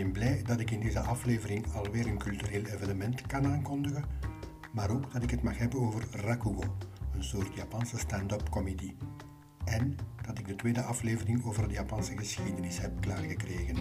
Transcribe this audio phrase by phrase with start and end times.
[0.00, 4.04] alleen blij dat ik in deze aflevering alweer een cultureel evenement kan aankondigen,
[4.72, 6.76] maar ook dat ik het mag hebben over rakugo,
[7.14, 8.94] een soort Japanse stand-up comedy.
[9.64, 9.96] En
[10.26, 13.76] dat ik de tweede aflevering over de Japanse geschiedenis heb klaargekregen.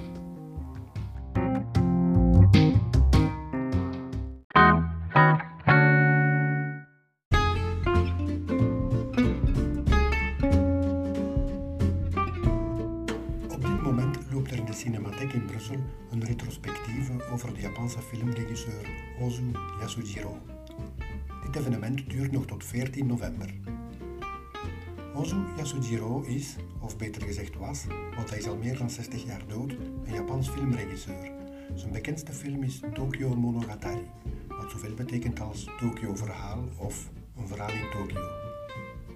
[26.30, 27.86] Is, of beter gezegd was,
[28.16, 29.72] want hij is al meer dan 60 jaar dood,
[30.06, 31.32] een Japans filmregisseur.
[31.76, 34.10] Zijn bekendste film is Tokyo Monogatari,
[34.48, 38.22] wat zoveel betekent als Tokyo Verhaal of Een Verhaal in Tokio.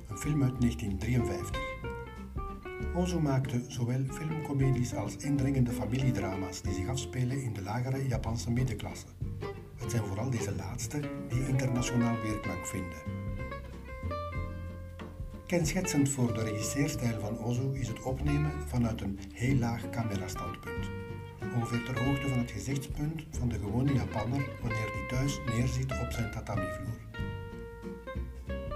[0.08, 1.62] Een film uit 1953.
[2.96, 9.06] Ozu maakte zowel filmcomedies als indringende familiedrama's die zich afspelen in de lagere Japanse middenklasse.
[9.76, 13.23] Het zijn vooral deze laatste die internationaal weerklank vinden.
[15.48, 20.90] Kenschetsend voor de regisseerstijl van Ozu is het opnemen vanuit een heel laag camerastandpunt.
[21.56, 26.12] Ongeveer ter hoogte van het gezichtspunt van de gewone Japanner wanneer die thuis neerzit op
[26.12, 27.00] zijn tatamivloer.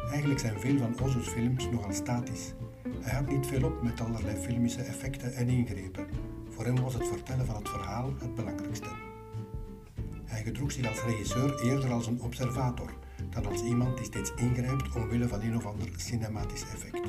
[0.10, 2.54] Eigenlijk zijn veel van Ozu's films nogal statisch.
[3.00, 6.08] Hij had niet veel op met allerlei filmische effecten en ingrepen.
[6.50, 8.90] Voor hem was het vertellen van het verhaal het belangrijkste.
[10.26, 12.97] Hij gedroeg zich als regisseur eerder als een observator
[13.42, 17.08] dan als iemand die steeds ingrijpt omwille van een of ander cinematisch effect.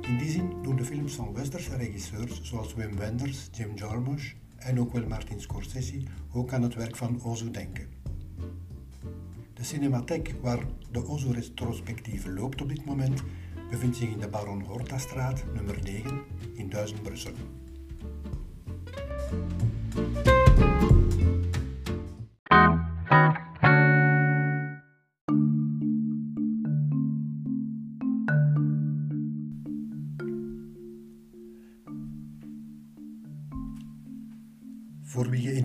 [0.00, 4.80] In die zin doen de films van westerse regisseurs zoals Wim Wenders, Jim Jarmusch en
[4.80, 6.02] ook wel Martin Scorsese
[6.32, 7.86] ook aan het werk van Ozu denken.
[9.54, 13.22] De cinematheek waar de Ozu retrospectieve loopt op dit moment
[13.70, 16.20] bevindt zich in de Baron Horta straat nummer 9
[16.54, 17.32] in Duizen Brussel.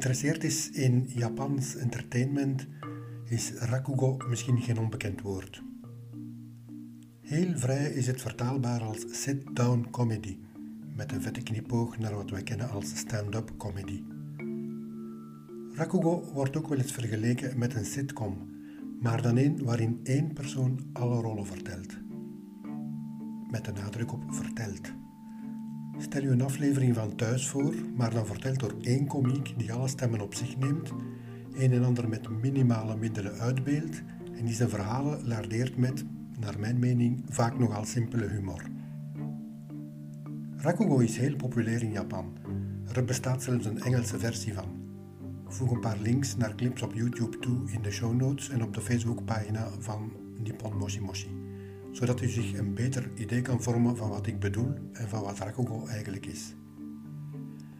[0.04, 2.68] Geïnteresseerd is in Japans entertainment
[3.26, 5.64] is rakugo misschien geen onbekend woord.
[7.22, 10.38] Heel vrij is het vertaalbaar als sit-down comedy,
[10.96, 14.04] met een vette knipoog naar wat wij kennen als stand-up comedy.
[15.74, 18.38] Rakugo wordt ook wel eens vergeleken met een sitcom,
[19.02, 21.98] maar dan een waarin één persoon alle rollen vertelt.
[23.52, 24.94] Met de nadruk op vertelt.
[26.04, 29.88] Stel je een aflevering van Thuis voor, maar dan verteld door één komiek die alle
[29.88, 30.92] stemmen op zich neemt,
[31.54, 34.04] een en ander met minimale middelen uitbeeldt
[34.38, 36.06] en die zijn verhalen lardeert met,
[36.40, 38.64] naar mijn mening, vaak nogal simpele humor.
[40.58, 42.38] Rakugo is heel populair in Japan.
[42.94, 44.82] Er bestaat zelfs een Engelse versie van.
[45.48, 48.74] Voeg een paar links naar clips op YouTube toe in de show notes en op
[48.74, 50.12] de Facebookpagina van
[50.44, 51.43] Nippon Moshi Moshi
[51.94, 55.40] zodat u zich een beter idee kan vormen van wat ik bedoel en van wat
[55.40, 56.56] Rakugo eigenlijk is.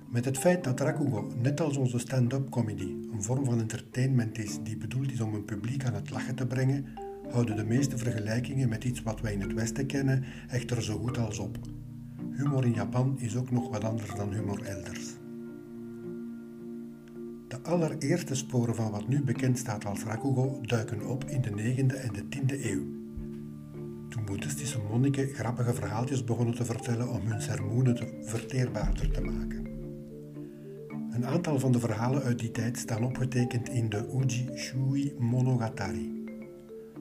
[0.10, 4.64] Met het feit dat Rakugo, net als onze stand-up comedy, een vorm van entertainment is
[4.64, 6.86] die bedoeld is om een publiek aan het lachen te brengen,
[7.32, 11.18] houden de meeste vergelijkingen met iets wat wij in het Westen kennen echter zo goed
[11.18, 11.58] als op.
[12.32, 15.14] Humor in Japan is ook nog wat anders dan humor elders.
[17.48, 21.96] De allereerste sporen van wat nu bekend staat als Rakugo duiken op in de 9e
[21.96, 23.03] en de 10e eeuw
[24.14, 29.66] toen boeddhistische monniken grappige verhaaltjes begonnen te vertellen om hun sermoenen te verteerbaarder te maken.
[31.12, 36.24] Een aantal van de verhalen uit die tijd staan opgetekend in de Uji Shui Monogatari,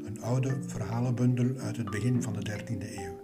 [0.05, 3.21] een oude verhalenbundel uit het begin van de 13e eeuw.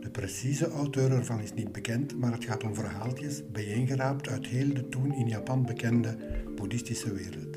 [0.00, 4.74] De precieze auteur ervan is niet bekend, maar het gaat om verhaaltjes bijeengeraapt uit heel
[4.74, 6.16] de toen in Japan bekende
[6.56, 7.56] boeddhistische wereld.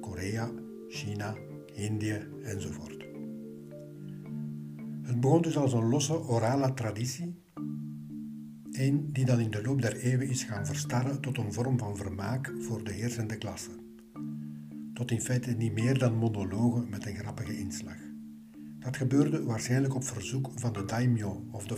[0.00, 0.50] Korea,
[0.88, 1.34] China,
[1.74, 3.05] Indië enzovoort.
[5.06, 7.42] Het begon dus als een losse orale traditie,
[8.70, 11.96] een die dan in de loop der eeuwen is gaan verstarren tot een vorm van
[11.96, 13.70] vermaak voor de heersende klasse.
[14.94, 17.96] Tot in feite niet meer dan monologen met een grappige inslag.
[18.78, 21.76] Dat gebeurde waarschijnlijk op verzoek van de daimyo of de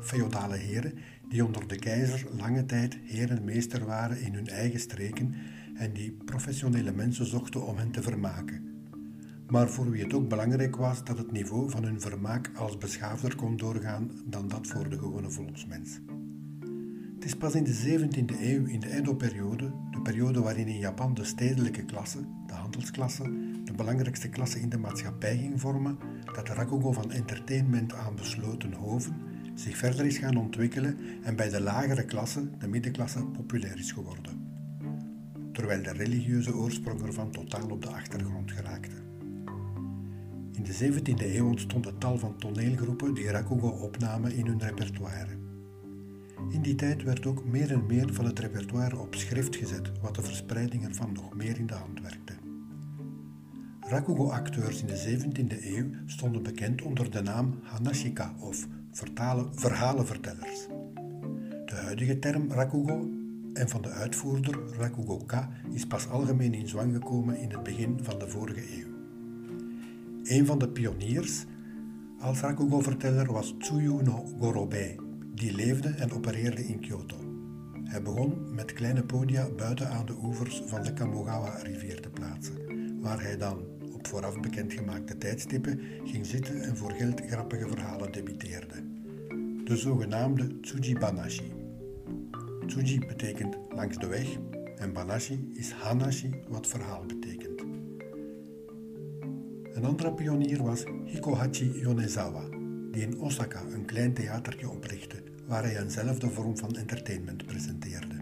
[0.00, 0.92] feodale heren,
[1.28, 5.34] die onder de keizer lange tijd heer en meester waren in hun eigen streken
[5.74, 8.77] en die professionele mensen zochten om hen te vermaken
[9.50, 13.36] maar voor wie het ook belangrijk was dat het niveau van hun vermaak als beschaafder
[13.36, 16.00] kon doorgaan dan dat voor de gewone volksmens.
[17.14, 21.14] Het is pas in de 17e eeuw, in de Edo-periode, de periode waarin in Japan
[21.14, 23.22] de stedelijke klasse, de handelsklasse,
[23.64, 25.98] de belangrijkste klasse in de maatschappij ging vormen,
[26.34, 29.28] dat de rakugo van entertainment aan besloten hoven
[29.58, 34.46] zich verder is gaan ontwikkelen en bij de lagere klasse, de middenklasse, populair is geworden.
[35.52, 39.07] Terwijl de religieuze oorsprong ervan totaal op de achtergrond geraakte.
[40.58, 45.36] In de 17e eeuw ontstond het tal van toneelgroepen die rakugo opnamen in hun repertoire.
[46.50, 50.14] In die tijd werd ook meer en meer van het repertoire op schrift gezet, wat
[50.14, 52.32] de verspreiding ervan nog meer in de hand werkte.
[53.80, 58.66] Rakugo-acteurs in de 17e eeuw stonden bekend onder de naam Hanashika of
[59.52, 60.66] verhalenvertellers.
[61.64, 63.08] De huidige term Rakugo
[63.52, 68.18] en van de uitvoerder Rakugo-ka is pas algemeen in zwang gekomen in het begin van
[68.18, 68.87] de vorige eeuw.
[70.28, 71.44] Een van de pioniers
[72.18, 74.96] als Rakugo-verteller was Tsuyu no Gorobei,
[75.34, 77.16] die leefde en opereerde in Kyoto.
[77.84, 82.54] Hij begon met kleine podia buiten aan de oevers van de Kamogawa-rivier te plaatsen,
[83.00, 83.58] waar hij dan
[83.94, 88.84] op vooraf bekendgemaakte tijdstippen ging zitten en voor geld grappige verhalen debiteerde.
[89.64, 91.52] De zogenaamde Tsuji Banashi.
[92.66, 94.28] Tsuji betekent langs de weg
[94.76, 97.47] en Banashi is Hanashi, wat verhaal betekent.
[99.78, 102.48] Een andere pionier was Hikohachi Yonezawa,
[102.90, 108.14] die in Osaka een klein theatertje oprichtte waar hij eenzelfde vorm van entertainment presenteerde.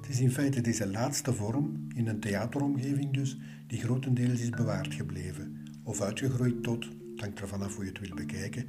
[0.00, 4.94] Het is in feite deze laatste vorm, in een theateromgeving dus, die grotendeels is bewaard
[4.94, 8.66] gebleven, of uitgegroeid tot, hangt er vanaf hoe je het wil bekijken,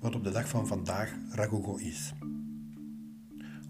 [0.00, 2.12] wat op de dag van vandaag ragogo is.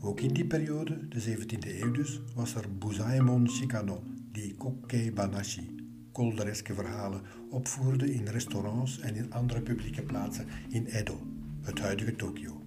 [0.01, 5.82] Ook in die periode, de 17e eeuw dus, was er Buzaemon Shikano, die Kokkei Banashi,
[6.13, 7.21] koldereske verhalen,
[7.51, 11.27] opvoerde in restaurants en in andere publieke plaatsen in Edo,
[11.61, 12.61] het huidige Tokio.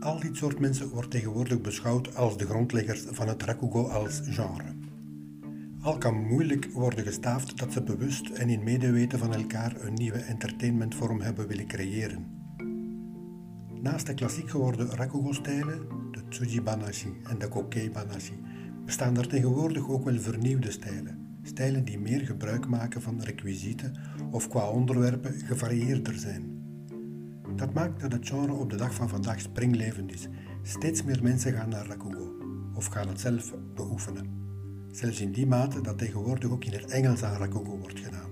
[0.00, 4.74] Al dit soort mensen wordt tegenwoordig beschouwd als de grondleggers van het rakugo als genre.
[5.80, 10.18] Al kan moeilijk worden gestaafd dat ze bewust en in medeweten van elkaar een nieuwe
[10.18, 12.26] entertainmentvorm hebben willen creëren.
[13.80, 18.40] Naast de klassiek geworden rakugo-stijlen, de Tsuji Banashi en de Kokei Banashi,
[18.84, 21.21] bestaan er tegenwoordig ook wel vernieuwde stijlen.
[21.42, 23.94] Stijlen die meer gebruik maken van requisieten
[24.30, 26.60] of qua onderwerpen gevarieerder zijn.
[27.56, 30.28] Dat maakt dat het genre op de dag van vandaag springlevend is.
[30.62, 32.32] Steeds meer mensen gaan naar rakugo
[32.74, 34.40] of gaan het zelf beoefenen.
[34.90, 38.30] Zelfs in die mate dat tegenwoordig ook in het Engels aan rakugo wordt gedaan.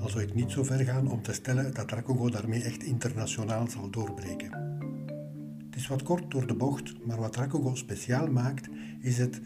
[0.00, 3.68] Al zou ik niet zo ver gaan om te stellen dat rakugo daarmee echt internationaal
[3.68, 4.52] zal doorbreken.
[5.66, 8.68] Het is wat kort door de bocht, maar wat rakugo speciaal maakt,
[9.00, 9.40] is het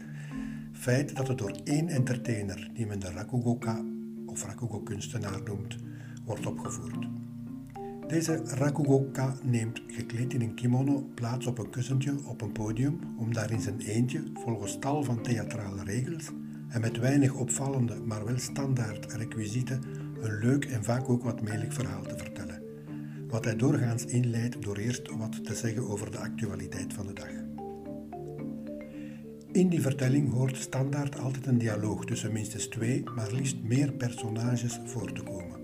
[0.81, 3.85] feit dat het door één entertainer, die men de rakugoka
[4.25, 5.77] of rakugo-kunstenaar noemt,
[6.25, 7.07] wordt opgevoerd.
[8.07, 13.33] Deze rakugoka neemt gekleed in een kimono plaats op een kussentje op een podium om
[13.33, 16.29] daar in zijn eentje, volgens tal van theatrale regels
[16.69, 19.81] en met weinig opvallende, maar wel standaard requisieten,
[20.21, 22.61] een leuk en vaak ook wat melig verhaal te vertellen.
[23.27, 27.50] Wat hij doorgaans inleidt door eerst wat te zeggen over de actualiteit van de dag.
[29.51, 34.79] In die vertelling hoort standaard altijd een dialoog tussen minstens twee, maar liefst meer personages
[34.85, 35.59] voor te komen.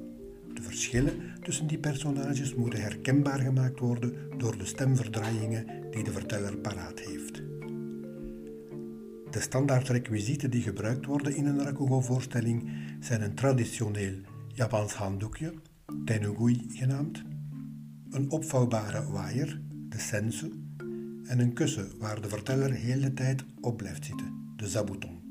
[0.53, 6.57] De verschillen tussen die personages moeten herkenbaar gemaakt worden door de stemverdraaiingen die de verteller
[6.57, 7.35] paraat heeft.
[9.31, 14.15] De standaardrequisieten die gebruikt worden in een rakugo-voorstelling zijn een traditioneel
[14.47, 15.53] Japans handdoekje,
[16.05, 17.23] tenugui genaamd,
[18.09, 20.51] een opvouwbare waaier, de sensu,
[21.27, 25.25] en een kussen waar de verteller heel de tijd op blijft zitten, de zabuton.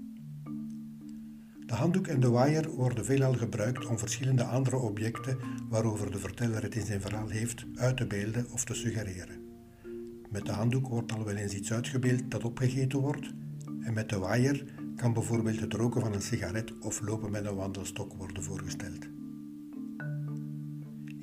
[1.66, 5.38] De handdoek en de waaier worden veelal gebruikt om verschillende andere objecten
[5.68, 9.40] waarover de verteller het in zijn verhaal heeft uit te beelden of te suggereren.
[10.30, 13.32] Met de handdoek wordt al wel eens iets uitgebeeld dat opgegeten wordt,
[13.80, 14.64] en met de waaier
[14.96, 19.15] kan bijvoorbeeld het roken van een sigaret of lopen met een wandelstok worden voorgesteld.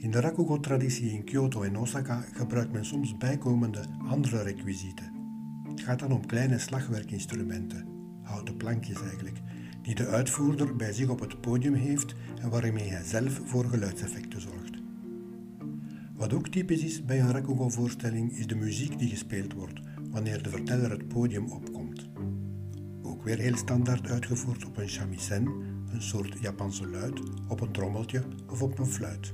[0.03, 5.11] In de rakugo-traditie in Kyoto en Osaka gebruikt men soms bijkomende andere requisieten.
[5.67, 7.87] Het gaat dan om kleine slagwerkinstrumenten,
[8.21, 9.37] houten plankjes eigenlijk,
[9.81, 14.41] die de uitvoerder bij zich op het podium heeft en waarmee hij zelf voor geluidseffecten
[14.41, 14.81] zorgt.
[16.15, 20.49] Wat ook typisch is bij een rakugo-voorstelling is de muziek die gespeeld wordt wanneer de
[20.49, 22.09] verteller het podium opkomt.
[23.01, 25.45] Ook weer heel standaard uitgevoerd op een shamisen,
[25.89, 29.33] een soort Japanse luid, op een trommeltje of op een fluit.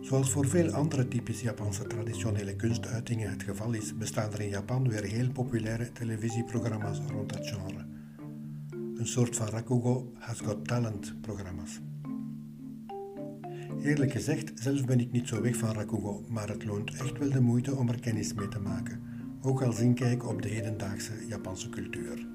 [0.00, 4.88] Zoals voor veel andere typisch Japanse traditionele kunstuitingen het geval is, bestaan er in Japan
[4.88, 7.94] weer heel populaire televisieprogramma's rond dat genre
[9.04, 11.80] een soort van Rakugo Has Got Talent programma's.
[13.82, 17.30] Eerlijk gezegd, zelf ben ik niet zo weg van Rakugo, maar het loont echt wel
[17.30, 19.00] de moeite om er kennis mee te maken,
[19.42, 22.33] ook als inkijk op de hedendaagse Japanse cultuur.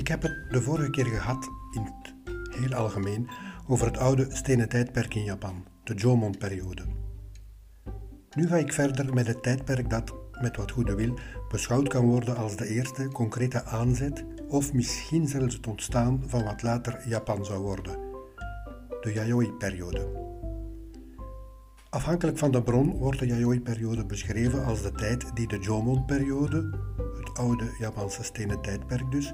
[0.00, 2.14] Ik heb het de vorige keer gehad in het
[2.60, 3.28] heel algemeen
[3.66, 6.82] over het oude stenen tijdperk in Japan, de Jomon-periode.
[8.34, 12.36] Nu ga ik verder met het tijdperk dat, met wat goede wil, beschouwd kan worden
[12.36, 17.62] als de eerste concrete aanzet of misschien zelfs het ontstaan van wat later Japan zou
[17.62, 17.98] worden,
[19.00, 20.28] de Yayoi-periode.
[21.90, 26.78] Afhankelijk van de bron wordt de Yayoi-periode beschreven als de tijd die de Jomon-periode,
[27.18, 29.32] het oude Japanse stenen tijdperk dus,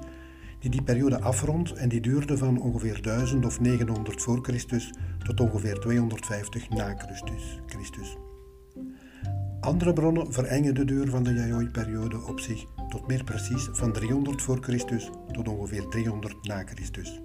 [0.59, 5.39] die die periode afrondt en die duurde van ongeveer 1000 of 900 voor Christus tot
[5.39, 6.95] ongeveer 250 na
[7.65, 8.17] Christus.
[9.59, 14.41] Andere bronnen verengen de duur van de Yayoi-periode op zich tot meer precies van 300
[14.41, 17.21] voor Christus tot ongeveer 300 na Christus.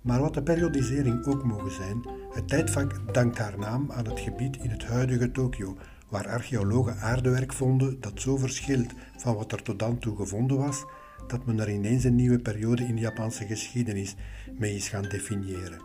[0.00, 4.56] Maar wat de periodisering ook mogen zijn, het tijdvak dankt haar naam aan het gebied
[4.56, 5.76] in het huidige Tokio,
[6.08, 10.84] waar archeologen aardewerk vonden dat zo verschilt van wat er tot dan toe gevonden was,
[11.30, 14.16] dat men er ineens een nieuwe periode in de Japanse geschiedenis
[14.58, 15.80] mee is gaan definiëren.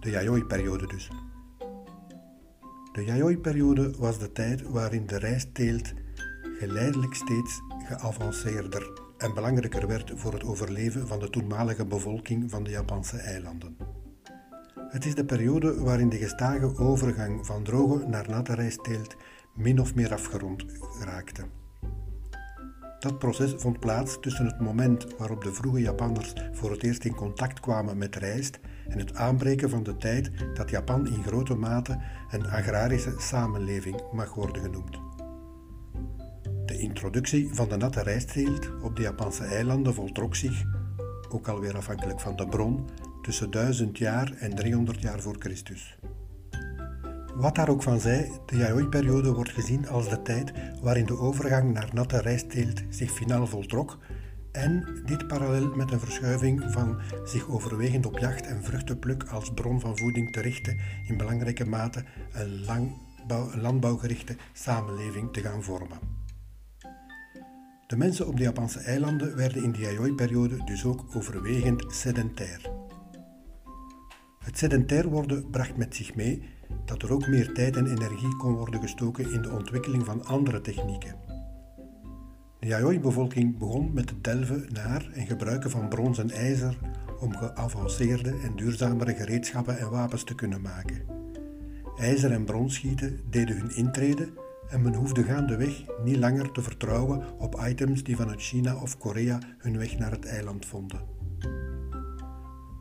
[0.00, 1.10] De Yayoi-periode dus.
[2.92, 5.92] De Yayoi-periode was de tijd waarin de rijstteelt
[6.58, 12.70] geleidelijk steeds geavanceerder en belangrijker werd voor het overleven van de toenmalige bevolking van de
[12.70, 13.76] Japanse eilanden.
[14.88, 19.16] Het is de periode waarin de gestage overgang van droge naar natte rijstteelt
[19.54, 20.64] min of meer afgerond
[21.04, 21.42] raakte.
[23.00, 27.14] Dat proces vond plaats tussen het moment waarop de vroege Japanners voor het eerst in
[27.14, 31.98] contact kwamen met rijst en het aanbreken van de tijd dat Japan in grote mate
[32.30, 34.98] een agrarische samenleving mag worden genoemd.
[36.66, 40.64] De introductie van de natte rijstteelt op de Japanse eilanden voltrok zich,
[41.28, 42.88] ook alweer afhankelijk van de bron,
[43.22, 45.98] tussen 1000 jaar en 300 jaar voor Christus.
[47.34, 51.72] Wat daar ook van zij, de Yayoi-periode wordt gezien als de tijd waarin de overgang
[51.72, 53.98] naar natte rijstteelt zich finaal voltrok
[54.52, 59.80] en dit parallel met een verschuiving van zich overwegend op jacht en vruchtenpluk als bron
[59.80, 62.94] van voeding te richten in belangrijke mate een,
[63.60, 65.98] landbouwgerichte samenleving te gaan vormen.
[67.86, 72.70] De mensen op de Japanse eilanden werden in de Yayoi-periode dus ook overwegend sedentair.
[74.44, 78.54] Het sedentair worden bracht met zich mee dat er ook meer tijd en energie kon
[78.54, 81.14] worden gestoken in de ontwikkeling van andere technieken.
[82.58, 86.78] De Yayoi-bevolking begon met het delven naar en gebruiken van brons en ijzer
[87.20, 91.02] om geavanceerde en duurzamere gereedschappen en wapens te kunnen maken.
[91.96, 94.28] IJzer en bronschieten deden hun intrede
[94.68, 99.38] en men hoefde gaandeweg niet langer te vertrouwen op items die vanuit China of Korea
[99.58, 101.00] hun weg naar het eiland vonden.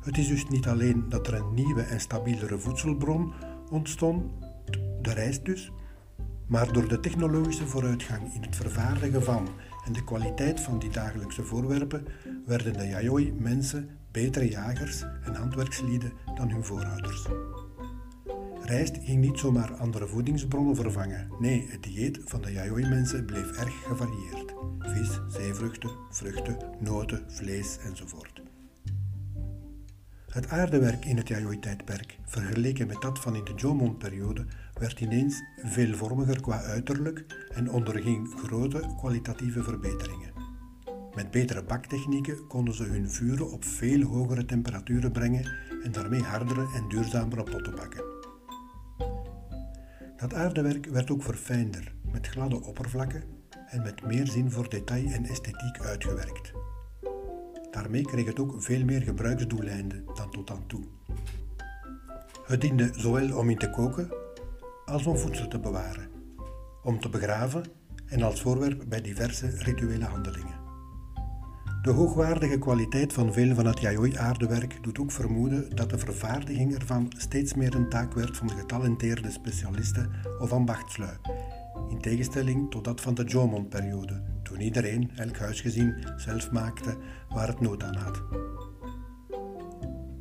[0.01, 3.34] Het is dus niet alleen dat er een nieuwe en stabielere voedselbron
[3.70, 4.24] ontstond,
[5.02, 5.72] de rijst dus,
[6.48, 9.48] maar door de technologische vooruitgang in het vervaardigen van
[9.86, 12.06] en de kwaliteit van die dagelijkse voorwerpen
[12.46, 17.28] werden de Yayoi-mensen betere jagers en handwerkslieden dan hun voorouders.
[18.62, 21.28] Rijst ging niet zomaar andere voedingsbronnen vervangen.
[21.40, 24.54] Nee, het dieet van de Yayoi-mensen bleef erg gevarieerd.
[24.80, 28.42] Vis, zeevruchten, vruchten, noten, vlees enzovoort.
[30.39, 36.41] Het aardewerk in het Yayoi-tijdperk, vergeleken met dat van in de Jomon-periode, werd ineens veelvormiger
[36.41, 40.31] qua uiterlijk en onderging grote kwalitatieve verbeteringen.
[41.15, 45.51] Met betere baktechnieken konden ze hun vuren op veel hogere temperaturen brengen
[45.84, 48.03] en daarmee hardere en duurzamere potten bakken.
[50.17, 53.24] Dat aardewerk werd ook verfijnder, met gladde oppervlakken
[53.67, 56.59] en met meer zin voor detail en esthetiek uitgewerkt.
[57.72, 60.84] Daarmee kreeg het ook veel meer gebruiksdoeleinden dan tot dan toe.
[62.46, 64.10] Het diende zowel om in te koken
[64.86, 66.10] als om voedsel te bewaren,
[66.84, 67.64] om te begraven
[68.06, 70.60] en als voorwerp bij diverse rituele handelingen.
[71.82, 77.14] De hoogwaardige kwaliteit van veel van het Yayoi-aardewerk doet ook vermoeden dat de vervaardiging ervan
[77.18, 81.18] steeds meer een taak werd van getalenteerde specialisten of ambachtslui,
[81.90, 86.98] in tegenstelling tot dat van de Jomon-periode, toen iedereen, elk huisgezin, zelf maakte
[87.29, 88.22] waar het nood aan had.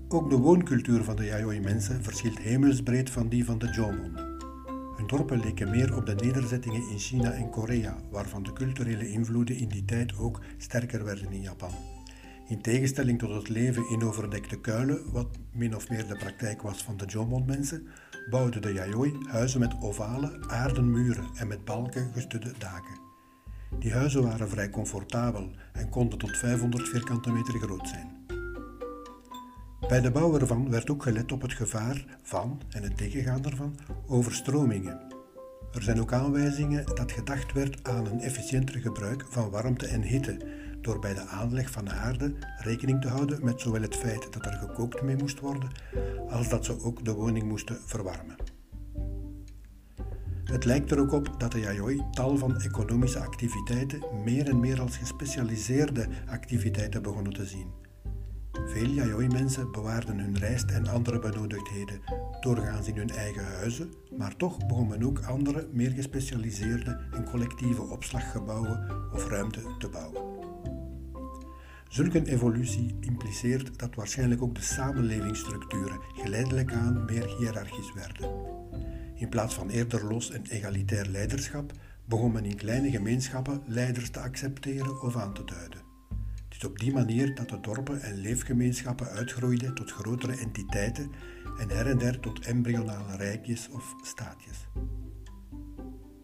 [0.09, 4.17] Ook de wooncultuur van de Yayoi-mensen verschilt hemelsbreed van die van de Jomon.
[4.97, 9.57] Hun dorpen leken meer op de nederzettingen in China en Korea, waarvan de culturele invloeden
[9.57, 11.73] in die tijd ook sterker werden in Japan.
[12.49, 16.83] In tegenstelling tot het leven in overdekte kuilen, wat min of meer de praktijk was
[16.83, 17.87] van de Jomon-mensen,
[18.31, 23.08] bouwden de Yayoi huizen met ovale, aarden muren en met balken gestudde daken.
[23.79, 28.27] Die huizen waren vrij comfortabel en konden tot 500 vierkante meter groot zijn.
[29.89, 33.79] Bij de bouw ervan werd ook gelet op het gevaar van en het tegengaan ervan
[34.07, 35.01] overstromingen.
[35.73, 40.39] Er zijn ook aanwijzingen dat gedacht werd aan een efficiënter gebruik van warmte en hitte,
[40.81, 44.53] door bij de aanleg van aarde rekening te houden met zowel het feit dat er
[44.53, 45.71] gekookt mee moest worden,
[46.29, 48.58] als dat ze ook de woning moesten verwarmen.
[50.53, 54.81] Het lijkt er ook op dat de Yayoi tal van economische activiteiten meer en meer
[54.81, 57.67] als gespecialiseerde activiteiten begonnen te zien.
[58.53, 62.01] Veel Yayoi-mensen bewaarden hun rijst en andere benodigdheden,
[62.41, 67.83] doorgaans in hun eigen huizen, maar toch begon men ook andere, meer gespecialiseerde en collectieve
[67.83, 70.23] opslaggebouwen of ruimte te bouwen.
[71.89, 78.58] Zulke evolutie impliceert dat waarschijnlijk ook de samenlevingsstructuren geleidelijk aan meer hiërarchisch werden.
[79.19, 81.73] In plaats van eerder los en egalitair leiderschap
[82.05, 85.81] begon men in kleine gemeenschappen leiders te accepteren of aan te duiden.
[86.49, 91.11] Het is op die manier dat de dorpen en leefgemeenschappen uitgroeiden tot grotere entiteiten
[91.59, 94.67] en her en der tot embryonale rijkjes of staatjes.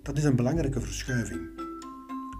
[0.02, 1.53] Dat is een belangrijke verschuiving,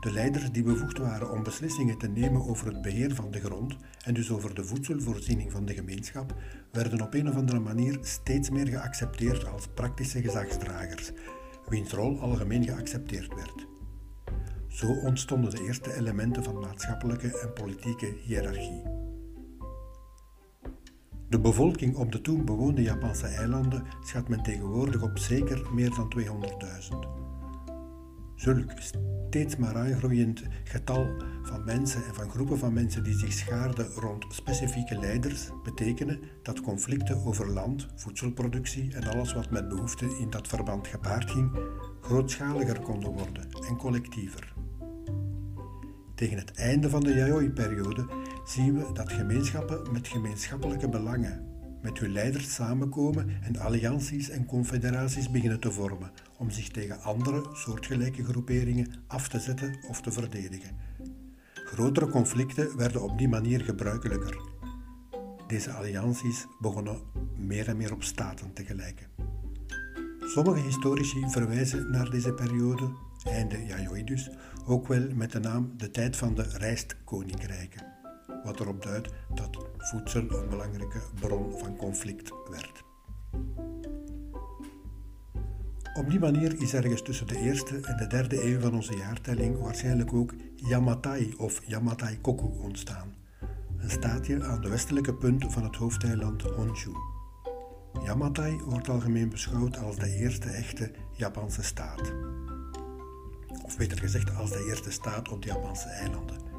[0.05, 3.77] de leiders die bevoegd waren om beslissingen te nemen over het beheer van de grond
[4.05, 6.35] en dus over de voedselvoorziening van de gemeenschap,
[6.73, 11.11] werden op een of andere manier steeds meer geaccepteerd als praktische gezagsdragers,
[11.69, 13.67] wiens rol algemeen geaccepteerd werd.
[14.69, 18.83] Zo ontstonden de eerste elementen van maatschappelijke en politieke hiërarchie.
[21.29, 26.13] De bevolking op de toen bewoonde Japanse eilanden schat men tegenwoordig op zeker meer dan
[26.19, 27.34] 200.000.
[28.35, 31.07] Zulk steeds maar aangroeiend getal
[31.43, 36.61] van mensen en van groepen van mensen die zich schaarden rond specifieke leiders betekenen dat
[36.61, 41.59] conflicten over land, voedselproductie en alles wat met behoeften in dat verband gepaard ging,
[42.01, 44.55] grootschaliger konden worden en collectiever.
[46.15, 48.07] Tegen het einde van de Yayoi-periode
[48.45, 51.54] zien we dat gemeenschappen met gemeenschappelijke belangen
[51.85, 57.43] met hun leiders samenkomen en allianties en confederaties beginnen te vormen om zich tegen andere
[57.53, 60.77] soortgelijke groeperingen af te zetten of te verdedigen.
[61.55, 64.41] Grotere conflicten werden op die manier gebruikelijker.
[65.47, 67.01] Deze allianties begonnen
[67.37, 69.07] meer en meer op staten te gelijken.
[70.21, 72.93] Sommige historici verwijzen naar deze periode,
[73.25, 74.31] einde Yayoi dus,
[74.67, 77.94] ook wel met de naam de tijd van de rijstkoninkrijken
[78.45, 82.85] wat erop duidt dat voedsel een belangrijke bron van conflict werd.
[85.95, 89.59] Op die manier is ergens tussen de eerste en de derde eeuw van onze jaartelling
[89.59, 93.15] waarschijnlijk ook Yamatai of Yamatai Koku ontstaan,
[93.79, 96.93] een staatje aan de westelijke punt van het hoofdeiland Honshu.
[98.05, 102.13] Yamatai wordt algemeen beschouwd als de eerste echte Japanse staat.
[103.63, 106.54] Of beter gezegd, als de eerste staat op de Japanse eilanden.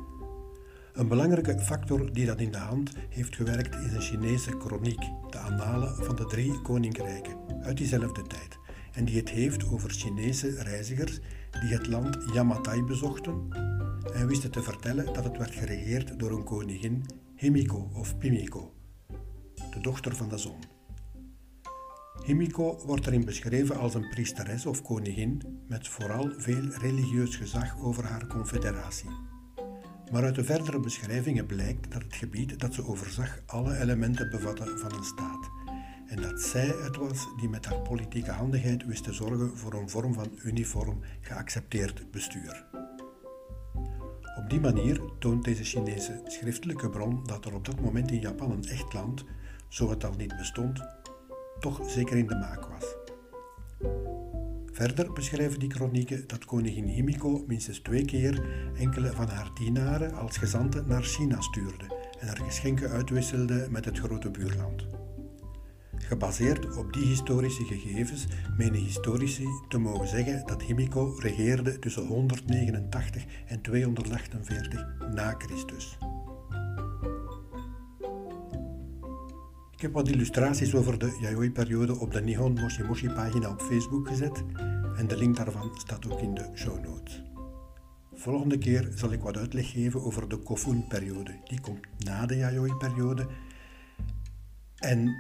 [0.96, 5.38] Een belangrijke factor die dat in de hand heeft gewerkt is een Chinese kroniek, de
[5.38, 8.58] Annalen van de Drie Koninkrijken, uit diezelfde tijd,
[8.92, 11.20] en die het heeft over Chinese reizigers
[11.62, 13.48] die het land Yamatai bezochten
[14.14, 17.06] en wisten te vertellen dat het werd geregeerd door een koningin,
[17.36, 18.74] Himiko of Pimiko,
[19.72, 20.60] de dochter van de zon.
[22.26, 28.04] Himiko wordt erin beschreven als een priesteres of koningin met vooral veel religieus gezag over
[28.04, 29.35] haar confederatie.
[30.12, 34.78] Maar uit de verdere beschrijvingen blijkt dat het gebied dat ze overzag alle elementen bevatte
[34.78, 35.50] van een staat.
[36.08, 39.90] En dat zij het was die met haar politieke handigheid wist te zorgen voor een
[39.90, 42.66] vorm van uniform geaccepteerd bestuur.
[44.38, 48.52] Op die manier toont deze Chinese schriftelijke bron dat er op dat moment in Japan
[48.52, 49.26] een echt land,
[49.70, 50.82] zo het al niet bestond,
[51.60, 52.96] toch zeker in de maak was.
[54.76, 58.44] Verder beschrijven die kronieken dat koningin Himiko minstens twee keer
[58.78, 64.00] enkele van haar dienaren als gezanten naar China stuurde en er geschenken uitwisselde met het
[64.00, 64.88] grote buurland.
[65.98, 73.26] Gebaseerd op die historische gegevens menen historici te mogen zeggen dat Himiko regeerde tussen 189
[73.46, 75.98] en 248 na Christus.
[79.76, 84.44] Ik heb wat illustraties over de Yayoi-periode op de Nihon Moshi pagina op Facebook gezet
[84.98, 87.24] en de link daarvan staat ook in de show notes.
[88.14, 91.40] Volgende keer zal ik wat uitleg geven over de Kofun-periode.
[91.44, 93.28] Die komt na de Yayoi-periode.
[94.76, 95.16] En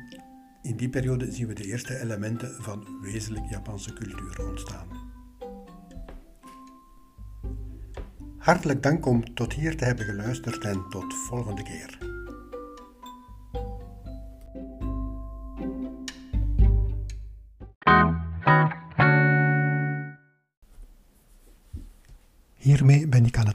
[0.62, 4.88] in die periode zien we de eerste elementen van wezenlijk Japanse cultuur ontstaan.
[8.38, 12.15] Hartelijk dank om tot hier te hebben geluisterd en tot volgende keer.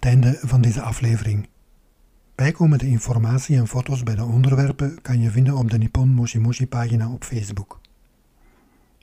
[0.00, 1.48] Het einde van deze aflevering.
[2.34, 6.66] Bijkomende informatie en foto's bij de onderwerpen kan je vinden op de Nippon Moshi Moshi
[6.66, 7.80] pagina op Facebook.